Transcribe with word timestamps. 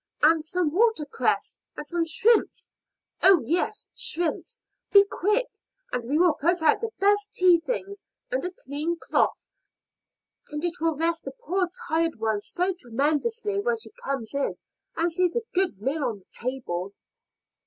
and 0.23 0.43
some 0.43 0.71
water 0.73 1.05
cress, 1.05 1.59
and 1.77 1.87
some 1.87 2.03
shrimps 2.03 2.71
oh, 3.21 3.39
yes, 3.43 3.87
shrimps! 3.93 4.59
Be 4.91 5.05
quick! 5.05 5.45
And 5.91 6.05
we 6.09 6.17
will 6.17 6.33
put 6.33 6.63
out 6.63 6.81
the 6.81 6.89
best 6.99 7.31
tea 7.33 7.59
things, 7.59 8.01
and 8.31 8.43
a 8.43 8.49
clean 8.49 8.97
cloth; 8.99 9.43
and 10.49 10.65
it 10.65 10.73
will 10.81 10.95
rest 10.95 11.23
the 11.23 11.33
poor 11.45 11.69
tired 11.87 12.15
one 12.19 12.41
so 12.41 12.73
tremendously 12.73 13.59
when 13.59 13.77
she 13.77 13.91
comes 14.03 14.33
in 14.33 14.55
and 14.95 15.11
sees 15.11 15.35
a 15.35 15.43
good 15.53 15.79
meal 15.79 16.03
on 16.05 16.17
the 16.17 16.25
table." 16.33 16.93